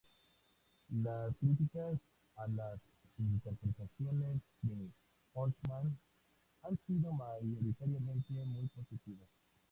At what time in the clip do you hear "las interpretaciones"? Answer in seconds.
2.47-4.41